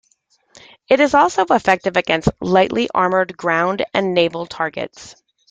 It 0.89 0.99
is 0.99 1.13
also 1.13 1.45
effective 1.51 1.95
against 1.95 2.29
lightly 2.41 2.89
armored 2.91 3.37
ground 3.37 3.85
and 3.93 4.15
naval 4.15 4.47
targets. 4.47 5.15